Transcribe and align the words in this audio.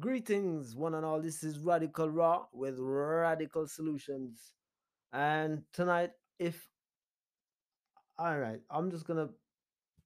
Greetings, 0.00 0.74
one 0.74 0.94
and 0.94 1.04
all. 1.04 1.20
This 1.20 1.44
is 1.44 1.58
Radical 1.58 2.08
Raw 2.08 2.46
with 2.54 2.78
Radical 2.78 3.66
Solutions. 3.68 4.52
And 5.12 5.64
tonight, 5.74 6.12
if 6.38 6.66
all 8.18 8.38
right, 8.38 8.60
I'm 8.70 8.90
just 8.90 9.06
gonna 9.06 9.28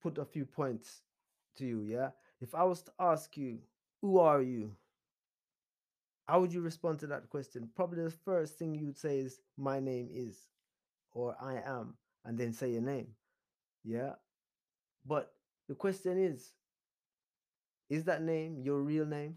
put 0.03 0.19
a 0.19 0.25
few 0.25 0.45
points 0.45 1.03
to 1.59 1.65
you, 1.65 1.83
yeah? 1.83 2.11
If 2.41 2.53
I 2.53 2.65
was 2.65 2.83
to 2.83 2.93
ask 2.99 3.37
you, 3.37 3.61
who 4.03 4.19
are 4.19 4.43
you? 4.43 4.73
How 6.27 6.41
would 6.41 6.53
you 6.53 6.63
respond 6.63 6.99
to 7.01 7.07
that 7.07 7.31
question? 7.31 7.71
Probably 7.77 8.03
the 8.03 8.11
first 8.11 8.59
thing 8.59 8.75
you'd 8.75 8.99
say 8.99 9.21
is, 9.21 9.39
my 9.57 9.79
name 9.79 10.09
is, 10.13 10.49
or 11.13 11.37
I 11.41 11.63
am, 11.65 11.95
and 12.25 12.37
then 12.37 12.53
say 12.53 12.73
your 12.73 12.83
name. 12.83 13.15
Yeah. 13.85 14.15
But 15.07 15.33
the 15.69 15.77
question 15.77 16.19
is, 16.19 16.55
is 17.89 18.03
that 18.05 18.23
name 18.23 18.59
your 18.61 18.83
real 18.83 19.07
name? 19.07 19.37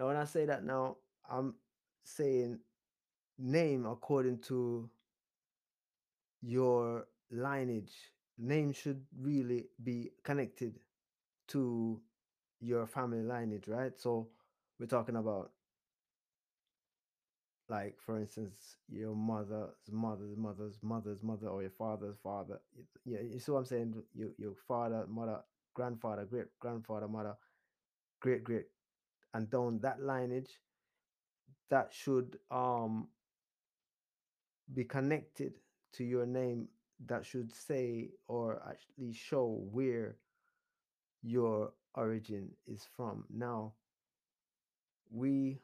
Now, 0.00 0.06
when 0.06 0.16
I 0.16 0.24
say 0.24 0.46
that 0.46 0.64
now, 0.64 0.96
I'm 1.30 1.54
saying 2.04 2.58
name 3.38 3.84
according 3.84 4.38
to 4.48 4.88
your 6.40 7.06
lineage. 7.30 7.92
Name 8.38 8.72
should 8.72 9.04
really 9.20 9.66
be 9.84 10.12
connected 10.24 10.78
to 11.48 12.00
your 12.60 12.86
family 12.86 13.22
lineage, 13.22 13.68
right? 13.68 13.92
So 13.98 14.28
we're 14.78 14.86
talking 14.86 15.16
about 15.16 15.50
like 17.68 17.96
for 18.04 18.18
instance 18.18 18.76
your 18.88 19.14
mother's 19.14 19.70
mother's 19.92 20.36
mother's 20.36 20.78
mother's 20.82 21.22
mother 21.22 21.46
or 21.46 21.60
your 21.60 21.70
father's 21.70 22.16
father 22.20 22.60
yeah 23.04 23.20
you 23.20 23.38
see 23.38 23.52
what 23.52 23.58
i'm 23.58 23.64
saying 23.64 23.94
your, 24.12 24.30
your 24.38 24.54
father 24.66 25.06
mother 25.08 25.38
grandfather 25.72 26.24
great 26.24 26.46
grandfather 26.58 27.06
mother 27.06 27.36
great 28.20 28.42
great 28.42 28.64
and 29.34 29.50
down 29.50 29.78
that 29.80 30.00
lineage 30.02 30.60
that 31.70 31.92
should 31.92 32.38
um 32.50 33.08
be 34.72 34.84
connected 34.84 35.54
to 35.92 36.04
your 36.04 36.26
name 36.26 36.68
that 37.06 37.24
should 37.24 37.52
say 37.52 38.10
or 38.28 38.62
actually 38.68 39.12
show 39.12 39.60
where 39.72 40.16
your 41.22 41.72
origin 41.94 42.50
is 42.66 42.86
from 42.96 43.24
now 43.30 43.72
we 45.10 45.60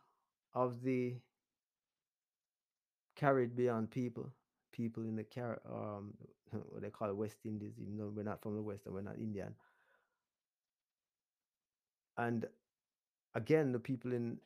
of 0.55 0.83
the 0.83 1.17
Caribbean 3.17 3.87
people, 3.87 4.31
people 4.73 5.03
in 5.05 5.17
the 5.17 5.25
car, 5.25 5.61
um, 5.71 6.15
what 6.51 6.83
they 6.83 6.91
call 6.91 7.13
West 7.15 7.39
Indies, 7.45 7.75
even 7.81 7.97
though 7.97 8.13
we're 8.15 8.23
not 8.23 8.43
from 8.43 8.55
the 8.55 8.63
West 8.63 8.87
and 8.87 8.95
we're 8.95 9.03
not 9.03 9.17
Indian. 9.19 9.55
And 12.17 12.47
again, 13.37 13.71
the 13.71 13.79
people 13.79 14.13
in 14.13 14.39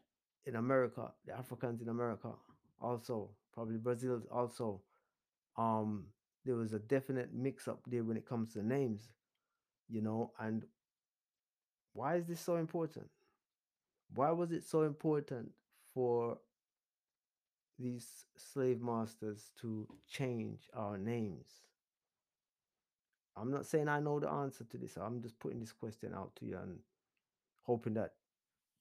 in 0.46 0.56
America, 0.56 1.12
the 1.26 1.36
Africans 1.36 1.80
in 1.80 1.88
America, 1.88 2.30
also 2.80 3.30
probably 3.52 3.76
Brazil, 3.76 4.22
also, 4.32 4.80
um, 5.56 6.06
there 6.44 6.56
was 6.56 6.72
a 6.72 6.78
definite 6.78 7.32
mix-up 7.32 7.80
there 7.86 8.02
when 8.02 8.16
it 8.16 8.26
comes 8.26 8.54
to 8.54 8.66
names, 8.66 9.12
you 9.88 10.00
know. 10.00 10.32
And 10.40 10.64
why 11.92 12.16
is 12.16 12.26
this 12.26 12.40
so 12.40 12.56
important? 12.56 13.08
Why 14.14 14.30
was 14.30 14.50
it 14.50 14.64
so 14.64 14.82
important 14.82 15.50
for 15.94 16.38
these 17.78 18.24
slave 18.36 18.80
masters 18.80 19.50
to 19.60 19.86
change 20.10 20.68
our 20.74 20.96
names? 20.96 21.46
I'm 23.36 23.50
not 23.50 23.66
saying 23.66 23.88
I 23.88 24.00
know 24.00 24.18
the 24.20 24.30
answer 24.30 24.64
to 24.64 24.78
this. 24.78 24.96
I'm 24.96 25.22
just 25.22 25.38
putting 25.38 25.60
this 25.60 25.72
question 25.72 26.12
out 26.14 26.34
to 26.36 26.46
you 26.46 26.56
and 26.56 26.78
hoping 27.62 27.94
that 27.94 28.14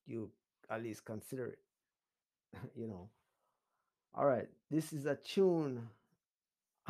you 0.10 0.32
at 0.70 0.84
least 0.84 1.06
consider 1.06 1.48
it. 1.48 1.60
you 2.76 2.88
know. 2.88 3.10
All 4.14 4.26
right. 4.26 4.48
This 4.70 4.94
is 4.94 5.06
a 5.06 5.16
tune. 5.16 5.88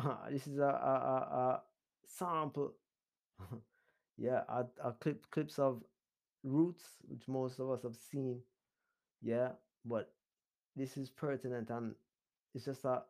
Uh, 0.02 0.30
this 0.30 0.46
is 0.46 0.58
a, 0.58 0.62
a, 0.62 0.66
a, 0.66 1.36
a 1.40 1.62
sample. 2.06 2.72
yeah, 4.16 4.42
a, 4.48 4.64
a 4.82 4.92
clip 4.92 5.30
clips 5.30 5.58
of 5.58 5.82
roots, 6.44 6.84
which 7.08 7.28
most 7.28 7.58
of 7.60 7.70
us 7.70 7.82
have 7.82 7.96
seen. 8.10 8.40
Yeah, 9.22 9.50
but 9.84 10.12
this 10.76 10.96
is 10.96 11.10
pertinent 11.10 11.70
and 11.70 11.94
it's 12.54 12.64
just 12.64 12.84
a 12.84 13.02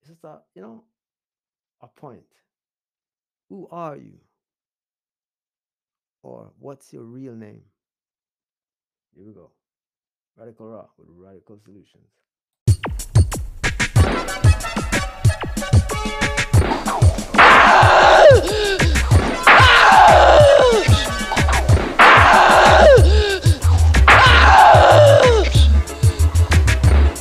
it's 0.00 0.10
just 0.10 0.24
a 0.24 0.40
you 0.54 0.62
know 0.62 0.84
a 1.82 1.88
point. 1.88 2.24
Who 3.48 3.66
are 3.70 3.96
you? 3.96 4.20
Or 6.22 6.52
what's 6.58 6.92
your 6.92 7.04
real 7.04 7.34
name? 7.34 7.62
Here 9.16 9.24
we 9.24 9.32
go. 9.32 9.50
Radical 10.36 10.66
Raw 10.66 10.84
with 10.98 11.08
Radical 11.08 11.58
Solutions. 11.64 12.04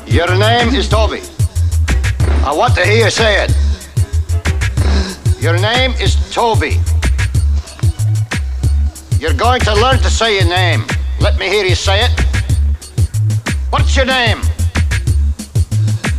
Your 0.06 0.38
name 0.38 0.76
is 0.76 0.90
Toby. 0.90 1.22
I 2.44 2.54
want 2.54 2.76
to 2.76 2.86
hear 2.86 3.06
you 3.06 3.10
say 3.10 3.46
it. 3.46 3.56
Your 5.40 5.58
name 5.58 5.94
is 6.02 6.18
Toby. 6.34 6.78
You're 9.18 9.34
going 9.34 9.62
to 9.62 9.74
learn 9.76 10.00
to 10.00 10.10
say 10.10 10.36
your 10.36 10.50
name. 10.50 10.84
Let 11.36 11.42
me 11.42 11.50
hear 11.50 11.66
you 11.66 11.76
say 11.76 12.00
it. 12.06 12.12
What's 13.70 13.94
your 13.94 14.06
name? 14.06 14.38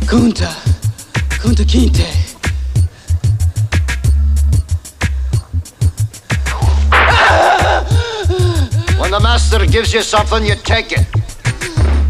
Kunta. 0.05 0.53
Kunta 1.41 1.65
Kinte. 1.65 2.05
When 8.99 9.09
the 9.09 9.19
master 9.19 9.65
gives 9.65 9.91
you 9.91 10.03
something, 10.03 10.45
you 10.45 10.53
take 10.53 10.91
it. 10.91 11.07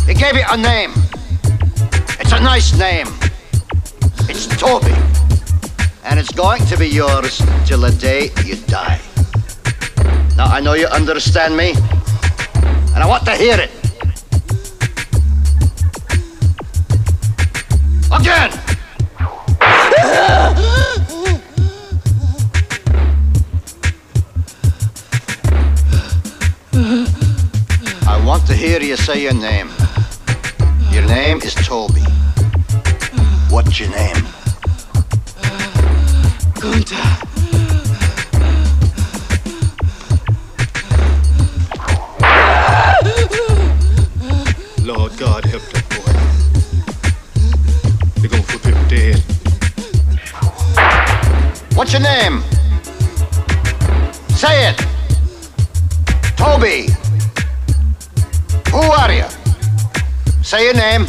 He 0.05 0.13
gave 0.13 0.35
you 0.35 0.43
a 0.51 0.57
name. 0.57 0.91
It's 2.19 2.33
a 2.33 2.41
nice 2.41 2.77
name. 2.77 3.07
It's 4.27 4.47
Toby. 4.57 4.93
And 6.03 6.19
it's 6.19 6.33
going 6.33 6.65
to 6.65 6.77
be 6.77 6.89
yours 6.89 7.41
till 7.65 7.79
the 7.79 7.91
day 8.01 8.31
you 8.43 8.57
die. 8.67 8.99
Now, 10.35 10.47
I 10.47 10.59
know 10.59 10.73
you 10.73 10.87
understand 10.87 11.55
me, 11.55 11.73
and 12.97 13.03
I 13.03 13.07
want 13.07 13.25
to 13.25 13.35
hear 13.35 13.59
it. 13.59 13.69
Again! 18.11 18.51
I 28.07 28.23
want 28.25 28.47
to 28.47 28.55
hear 28.55 28.81
you 28.81 28.97
say 28.97 29.21
your 29.21 29.35
name. 29.35 29.69
Your 30.89 31.05
name 31.05 31.37
is 31.43 31.53
Toby. 31.53 32.01
What's 33.51 33.79
your 33.79 33.91
name? 33.91 34.25
Kunta. 36.55 37.36
What's 51.77 51.93
your 51.93 52.01
name? 52.01 52.41
Say 54.29 54.69
it. 54.69 54.77
Toby. 56.35 56.87
Who 58.71 58.77
are 58.79 59.13
you? 59.13 59.25
Say 60.41 60.65
your 60.65 60.73
name. 60.73 61.05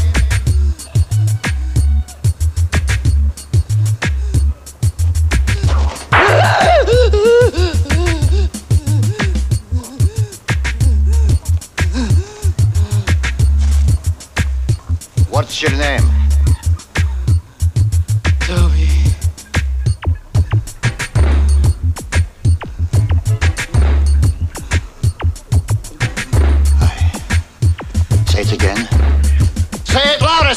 What's 15.30 15.62
your 15.62 15.72
name? 15.72 16.17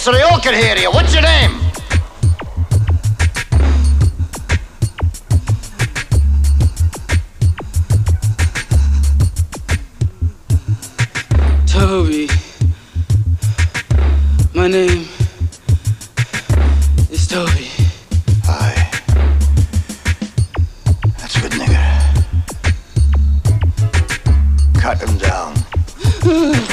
so 0.01 0.11
they 0.11 0.21
all 0.21 0.39
can 0.39 0.55
hear 0.55 0.75
you. 0.77 0.89
What's 0.89 1.13
your 1.13 1.21
name? 1.21 1.59
Toby. 11.67 12.27
My 14.55 14.67
name 14.67 15.07
is 17.11 17.27
Toby. 17.27 17.69
Hi. 18.45 18.73
That's 21.19 21.39
good, 21.39 21.51
nigga. 21.51 21.85
Cut 24.81 24.99
him 24.99 25.15
down. 25.19 26.67